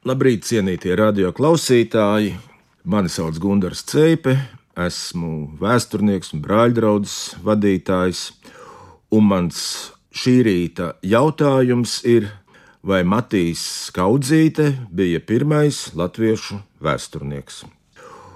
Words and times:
Labrīt, 0.00 0.46
cienītie 0.48 0.94
radio 0.96 1.28
klausītāji! 1.36 2.30
Mani 2.88 3.10
sauc 3.12 3.36
Gunārs 3.36 3.82
Ceipe, 3.84 4.32
esmu 4.80 5.58
vēsturnieks 5.60 6.32
un 6.32 6.40
brāļdraudzes 6.40 7.34
vadītājs. 7.44 8.22
Un 9.12 9.28
mans 9.28 9.58
šī 10.16 10.34
rīta 10.46 10.94
jautājums 11.04 11.98
ir, 12.08 12.30
vai 12.80 13.02
Matīs 13.04 13.66
Skaudzīte 13.90 14.70
bija 14.88 15.20
pirmais 15.20 15.90
latviešu 15.92 16.62
vēsturnieks? 16.80 17.66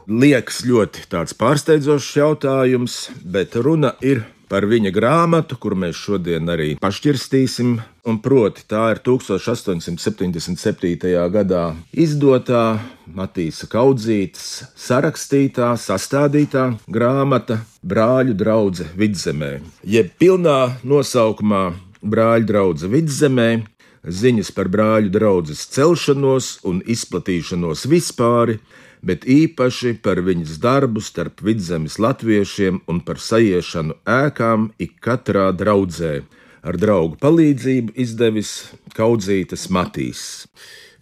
Liekas 0.04 0.60
ļoti 0.68 1.08
tāds 1.08 1.32
pārsteidzošs 1.32 2.12
jautājums, 2.20 2.98
bet 3.24 3.56
runa 3.56 3.96
ir 4.04 4.20
par 4.48 4.64
viņa 4.70 4.90
grāmatu, 4.94 5.56
kuru 5.60 5.76
mēs 5.84 5.96
šodien 5.98 6.48
arī 6.52 6.76
pašķirstīsim. 6.82 7.80
Un 8.04 8.18
proti, 8.20 8.62
tā 8.68 8.90
ir 8.92 8.98
1877. 9.06 11.30
gadā 11.32 11.64
izdotā 11.92 12.78
Matīsa 13.08 13.66
Kaudzītes 13.72 14.64
sarakstītā, 14.76 15.76
sastādītā 15.80 16.76
grāmata 16.88 17.58
Brāļu 17.80 18.34
drauga 18.36 18.84
vidzemē, 18.96 19.60
jeb 19.84 20.10
pilnā 20.20 20.76
nosaukumā 20.84 21.72
Brāļu 22.04 22.44
drauga 22.50 22.88
vidzemē 22.92 23.73
ziņas 24.04 24.52
par 24.52 24.68
brāļu 24.68 25.10
draugu 25.12 25.54
celšanos 25.56 26.58
un 26.68 26.82
izplatīšanos 26.84 27.86
vispār, 27.88 28.58
bet 29.04 29.24
īpaši 29.28 29.96
par 30.04 30.20
viņas 30.24 30.58
darbu 30.60 31.02
starp 31.04 31.42
vidzemes 31.44 31.98
latviešiem 31.98 32.82
un 32.88 33.00
par 33.04 33.20
sajiešanu 33.20 33.98
ēkām 34.04 34.70
ik 34.78 34.96
katrā 35.04 35.50
draudzē. 35.52 36.22
Ar 36.64 36.78
draugu 36.80 37.18
palīdzību 37.20 37.92
izdevis 38.00 38.70
Kaudzītas 38.96 39.68
Matīs. 39.68 40.46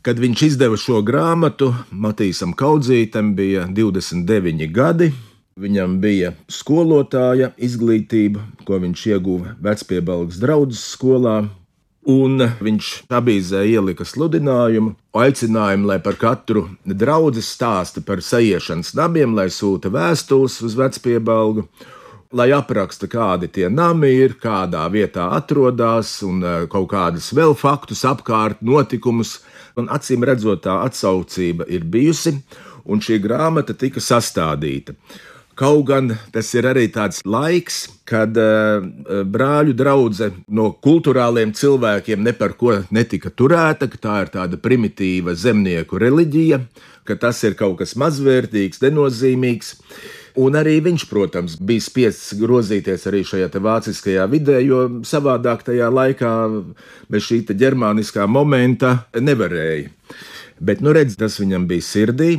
Kad 0.03 0.19
viņš 0.19 0.41
izdeva 0.48 0.75
šo 0.75 0.98
grāmatu, 1.06 1.69
Matīsam 1.95 2.56
Kaudzītam 2.59 3.37
bija 3.39 3.69
29 3.70 4.67
gadi. 4.75 5.12
Viņam 5.62 6.00
bija 6.03 6.33
skolotāja 6.50 7.53
izglītība, 7.61 8.42
ko 8.67 8.80
viņš 8.83 9.06
ieguva 9.12 9.53
Vecpiebalgas 9.62 10.41
draugu 10.42 10.75
skolā, 10.75 11.45
Un 12.03 12.41
viņš 12.58 12.86
avīzē 13.14 13.61
ielika 13.70 14.03
sludinājumu, 14.03 14.97
aicinājumu, 15.14 15.86
lai 15.86 16.00
par 16.03 16.17
katru 16.19 16.64
draugu 16.83 17.39
stāsta 17.39 18.03
par 18.03 18.19
sajiešanas 18.19 18.91
nabiem, 18.98 19.36
lai 19.39 19.47
sūta 19.55 19.86
vēstules 19.86 20.56
uz 20.67 20.75
vecpiebalgu, 20.75 21.69
lai 22.34 22.50
apraksta, 22.50 23.06
kādi 23.06 23.47
tie 23.55 23.69
nami 23.70 24.11
ir, 24.19 24.34
kādā 24.34 24.83
vietā 24.91 25.28
atrodas, 25.36 26.17
un 26.27 26.42
e, 26.42 26.67
kaut 26.67 26.91
kādus 26.91 27.30
vēl 27.30 27.55
faktus 27.55 28.03
apkārt, 28.03 28.58
notikumus. 28.67 29.39
Un 29.78 29.86
acīm 29.89 30.27
redzot, 30.27 30.67
tā 30.67 30.83
atsaucība 30.83 31.64
ir 31.70 31.86
bijusi, 31.86 32.34
un 32.84 32.98
šī 33.00 33.23
grāmata 33.23 33.78
tika 33.78 34.03
sastādīta. 34.03 34.98
Kaut 35.58 35.84
gan 35.84 36.08
tas 36.33 36.48
ir 36.56 36.64
arī 36.64 36.86
tāds 36.89 37.20
laiks, 37.28 37.83
kad 38.08 38.36
uh, 38.41 38.81
brāļu 39.28 39.75
draudzene 39.77 40.47
no 40.48 40.70
kultūrāliem 40.84 41.53
cilvēkiem 41.56 42.25
ne 42.25 42.33
par 42.36 42.56
ko 42.56 42.78
netika 42.91 43.28
turēta, 43.28 43.91
ka 43.92 44.00
tā 44.00 44.17
ir 44.25 44.33
tāda 44.33 44.56
primitīva 44.56 45.36
zemnieku 45.36 46.00
reliģija, 46.00 46.62
ka 47.05 47.19
tas 47.20 47.42
ir 47.45 47.58
kaut 47.58 47.83
kas 47.83 47.92
mazvērtīgs, 48.00 48.80
nenozīmīgs. 48.86 49.77
Un 50.41 50.56
arī 50.56 50.78
viņš, 50.80 51.05
protams, 51.11 51.58
bija 51.61 51.84
spiests 51.84 52.33
grozīties 52.41 53.05
arī 53.11 53.20
šajā 53.28 53.50
vāciskajā 53.53 54.25
vidē, 54.33 54.62
jo 54.64 54.86
savādāk 55.05 55.67
tajā 55.67 55.91
laikā 55.92 56.30
bez 57.12 57.28
šī 57.28 57.42
ģermāniskā 57.53 58.25
momenta 58.25 59.03
nevarēja. 59.20 59.92
Bet, 60.62 60.78
nu, 60.80 60.92
redz, 60.94 61.16
tas 61.18 61.41
viņam 61.41 61.64
bija 61.66 61.82
sirdī, 61.82 62.30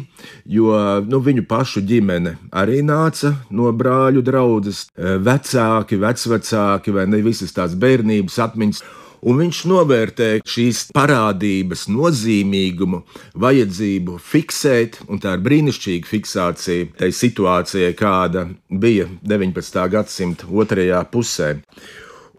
jo 0.47 0.71
nu, 1.03 1.19
viņu 1.25 1.43
pašu 1.49 1.81
ģimene 1.83 2.38
arī 2.55 2.79
nāca 2.85 3.33
no 3.52 3.67
brāļu 3.75 4.21
draudzes, 4.23 4.85
e, 4.95 5.17
vecāki, 5.19 5.99
vecvecāki 5.99 6.94
vai 6.95 7.03
ne 7.12 7.19
visas 7.25 7.51
tās 7.51 7.75
bērnības 7.75 8.39
atmiņas. 8.45 8.79
Un 9.23 9.38
viņš 9.39 9.59
novērtēja 9.72 10.44
šīs 10.53 10.79
parādības 10.95 11.85
nozīmīgumu, 11.91 13.01
vajadzību 13.39 14.17
fiksēt, 14.19 15.01
un 15.07 15.19
tā 15.23 15.38
ir 15.38 15.44
brīnišķīga 15.44 16.09
fiksācija 16.09 16.89
tai 17.00 17.12
situācijai, 17.16 17.91
kāda 18.00 18.50
bija 18.67 19.07
19. 19.23 19.83
gadsimta 19.95 20.47
otrajā 20.47 21.03
pusē. 21.12 21.53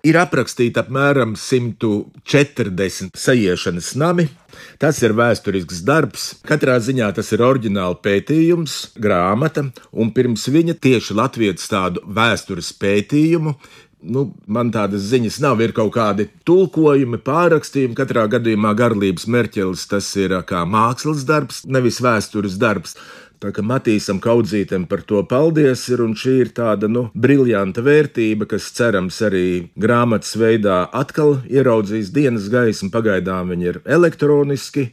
Ir 0.05 0.19
aprakstīti 0.21 0.77
apmēram 0.83 1.33
140 1.41 3.17
sajiešanas 3.17 3.95
nami. 3.97 4.27
Tas 4.79 5.01
ir 5.03 5.15
vēsturisks 5.17 5.81
darbs. 5.87 6.27
Katrā 6.47 6.77
ziņā 6.85 7.09
tas 7.17 7.33
ir 7.33 7.43
oriģināls 7.43 8.03
pētījums, 8.05 8.75
grāmata, 9.01 9.65
un 9.91 10.13
pirms 10.15 10.45
viņa 10.53 10.77
tieši 10.85 11.17
Latvijas 11.17 11.67
tādu 11.73 12.05
vēstures 12.05 12.71
pētījumu 12.79 13.57
nu, 14.05 14.25
man 14.47 14.71
tādas 14.75 15.07
ziņas 15.09 15.41
nav. 15.45 15.61
Ir 15.65 15.75
kaut 15.77 15.95
kādi 15.97 16.29
tulkojumi, 16.49 17.21
pārrakstījumi. 17.25 17.97
Katrā 17.99 18.27
gadījumā 18.33 18.75
garlības 18.79 19.29
mērķelis 19.31 19.87
tas 19.91 20.11
ir 20.21 20.37
kā 20.49 20.65
mākslas 20.69 21.25
darbs, 21.29 21.63
nevis 21.65 22.01
vēstures 22.05 22.59
darbs. 22.61 22.99
Tā 23.45 23.51
kā 23.53 23.61
Matīsam 23.61 24.23
Kaudzītam 24.25 24.87
par 24.89 25.03
to 25.05 25.19
paldies, 25.29 25.83
ir, 25.93 26.01
un 26.01 26.15
šī 26.17 26.33
ir 26.47 26.51
tāda, 26.57 26.89
nu, 26.89 27.11
briljanta 27.13 27.83
vērtība, 27.85 28.47
kas 28.49 28.71
cerams 28.73 29.19
arī 29.27 29.67
grāmatas 29.77 30.31
veidā 30.41 30.79
atkal 30.97 31.43
ieraudzīs 31.53 32.09
dienas 32.15 32.47
gaismu. 32.49 32.89
Pagaidām 32.95 33.53
viņa 33.53 33.67
ir 33.69 33.79
elektroniski 33.99 34.87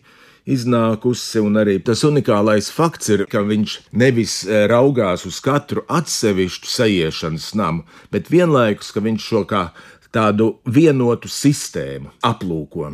iznākusi, 0.52 1.40
un 1.40 1.62
arī 1.62 1.78
tas 1.80 2.04
unikālais 2.04 2.68
fakts 2.76 3.14
ir, 3.16 3.24
ka 3.32 3.46
viņš 3.48 3.78
nevis 4.04 4.42
e, 4.44 4.66
raugās 4.68 5.24
uz 5.30 5.40
katru 5.40 5.86
atsevišķu 5.88 6.74
sajiešanas 6.76 7.54
namu, 7.56 7.88
bet 8.12 8.28
vienlaikus, 8.36 8.92
ka 8.92 9.06
viņš 9.08 9.32
šo 9.32 9.46
kā 9.48 9.64
tādu 10.12 10.58
vienotu 10.68 11.32
sistēmu 11.32 12.12
aplūko. 12.28 12.92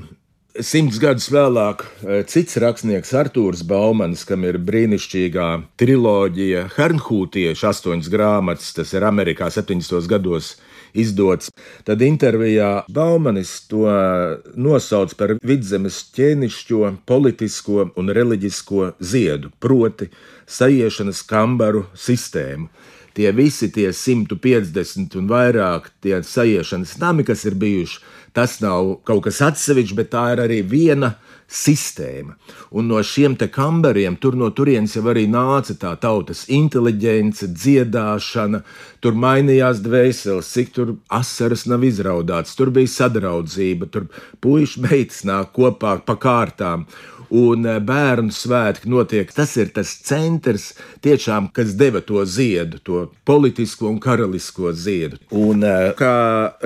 Simts 0.57 0.97
gadus 0.97 1.27
vēlāk 1.29 1.83
e, 1.85 2.15
cits 2.25 2.57
rakstnieks 2.57 3.11
Arthurs 3.19 3.59
Baumans, 3.67 4.23
kam 4.25 4.41
ir 4.47 4.57
brīnišķīgā 4.65 5.45
triloģija 5.77 6.63
Hernhūtieši 6.73 7.67
astoņas 7.69 8.09
grāmatas, 8.09 8.71
tas 8.73 8.93
ir 8.97 9.05
Amerikā 9.05 9.51
70. 9.53 10.07
gados 10.09 10.55
izdots. 10.97 11.51
Tad 11.85 12.01
intervijā 12.01 12.71
Baumanis 12.89 13.53
to 13.69 13.85
nosauc 14.57 15.13
par 15.19 15.35
vidzemes 15.45 15.99
ķēnišķo, 16.17 16.81
politisko 17.05 17.91
un 17.93 18.13
reliģisko 18.17 18.93
ziedu, 18.97 19.53
proti 19.61 20.09
sajiešanas 20.57 21.21
kambaru 21.29 21.85
sistēmu 21.93 22.71
tie 23.17 23.31
visi 23.33 23.71
tie 23.73 23.89
150 23.93 25.17
un 25.17 25.29
vairāk 25.31 25.89
tie 26.05 26.21
sajiešanas 26.21 26.97
nami, 27.01 27.25
kas 27.25 27.47
ir 27.49 27.57
bijuši, 27.57 28.03
tas 28.37 28.59
nav 28.61 28.99
kaut 29.07 29.25
kas 29.25 29.41
atsevišķs, 29.41 29.97
bet 29.97 30.13
tā 30.13 30.27
ir 30.35 30.43
arī 30.45 30.61
viena 30.61 31.15
sistēma. 31.47 32.35
Un 32.75 32.89
no 32.91 32.99
šiem 32.99 33.37
te 33.39 33.47
kambariem, 33.49 34.17
tur 34.21 34.35
no 34.35 34.49
turienes 34.51 34.97
jau 34.97 35.05
arī 35.07 35.23
nāca 35.31 35.77
tā 35.79 35.93
tautas 36.01 36.43
inteliģence, 36.51 37.47
dziedāšana, 37.55 38.61
tur 39.01 39.15
mainījās 39.17 39.79
dvēseles, 39.85 40.51
cik 40.53 40.73
tur 40.75 40.95
asaras 41.07 41.65
nav 41.71 41.87
izraudāts, 41.87 42.55
tur 42.59 42.73
bija 42.75 42.91
sadraudzība, 42.99 43.89
tur 43.89 44.09
puikas 44.43 44.75
meitas 44.83 45.23
nāk 45.27 45.55
kopā 45.55 45.97
pa 46.05 46.19
kārtām 46.19 46.85
un 47.33 47.65
eh, 47.67 47.79
bērnu 47.83 48.33
svētki 48.33 48.89
notiek. 48.91 49.31
Tas 49.33 49.55
ir 49.59 49.71
tas 49.75 49.91
centrs, 50.07 50.71
tiešām, 51.05 51.49
kas 51.55 51.75
deva 51.79 52.01
to 52.05 52.23
ziedu, 52.25 52.79
to 52.83 53.05
politisko 53.27 53.89
un 53.91 53.99
karalisko 54.03 54.73
ziedu. 54.73 55.19
Un 55.35 55.65
eh, 55.67 55.91
kā 55.97 56.13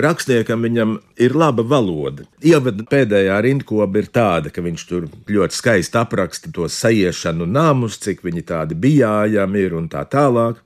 rakstniekam 0.06 0.66
viņam 0.68 0.98
ir 1.22 1.38
laba 1.38 1.66
valoda. 1.66 2.26
Ievada 2.44 2.86
pēdējā 2.88 3.38
rindkopa 3.46 4.02
ir 4.02 4.10
tāda, 4.14 4.54
ka 4.54 4.64
viņš 4.66 4.88
tur 4.90 5.08
ļoti 5.30 5.58
skaisti 5.58 6.02
apraksta 6.02 6.52
to 6.54 6.68
sajiešanu 6.72 7.48
namus, 7.50 8.00
cik 8.02 8.26
viņi 8.26 8.46
tādi 8.54 8.78
bijājami 8.78 9.66
ir 9.68 9.78
un 9.78 9.90
tā 9.92 10.06
tālāk. 10.10 10.62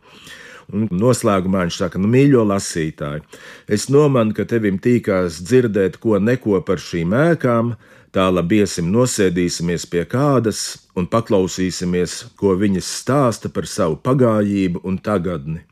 Un 0.74 0.88
noslēgumā 0.90 1.66
viņš 1.66 1.82
saka, 1.84 2.00
nu, 2.02 2.10
mīļo 2.10 2.42
lasītāji, 2.50 3.22
es 3.70 3.86
nomanu, 3.94 4.34
ka 4.34 4.48
tevim 4.50 4.80
tīkās 4.82 5.44
dzirdēt 5.46 6.00
ko 6.02 6.18
neko 6.18 6.64
par 6.66 6.82
šīm 6.82 7.14
ēkām, 7.14 7.76
Tā 8.16 8.30
labi 8.32 8.62
iesim, 8.64 8.94
nosēdīsimies 8.96 9.84
pie 9.92 10.06
kādas 10.08 10.60
un 10.96 11.04
paklausīsimies, 11.12 12.14
ko 12.40 12.54
viņas 12.56 12.92
stāsta 13.02 13.50
par 13.52 13.68
savu 13.68 13.98
pagājību 14.00 14.80
un 14.88 14.96
tagadni. 15.04 15.66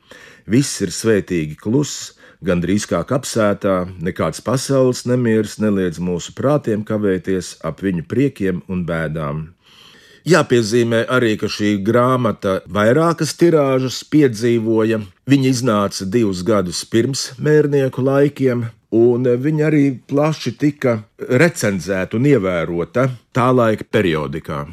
Viss 0.44 0.82
ir 0.84 0.92
svētīgi 0.92 1.56
kluss, 1.56 2.10
gandrīz 2.44 2.84
kā 2.90 3.00
kapsētā, 3.08 3.78
nekāds 3.96 4.44
pasaules 4.44 5.06
nemieris 5.08 5.56
neliedz 5.62 6.02
mūsu 6.04 6.36
prātiem 6.36 6.84
kavēties 6.84 7.54
ap 7.64 7.80
viņu 7.80 8.04
priekiem 8.12 8.60
un 8.68 8.84
bēdām. 8.84 9.40
Jāpiezīmē 10.24 11.02
arī, 11.12 11.34
ka 11.36 11.50
šī 11.52 11.74
grāmata 11.84 12.62
vairākas 12.72 13.34
tirāžas 13.36 13.98
piedzīvoja. 14.08 15.02
Viņa 15.28 15.50
iznāca 15.50 16.06
divus 16.08 16.40
gadus 16.48 16.80
pirms 16.88 17.26
mērnieku 17.36 18.04
laikiem, 18.04 18.64
un 18.96 19.28
viņa 19.46 19.66
arī 19.68 19.84
plaši 20.08 20.54
tika 20.56 20.96
recenzēta 21.44 22.16
un 22.16 22.30
ievērota 22.32 23.10
tā 23.36 23.50
laika 23.52 23.84
periodikā. 23.84 24.64